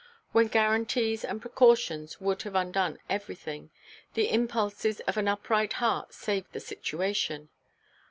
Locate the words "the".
4.15-4.31, 6.53-6.59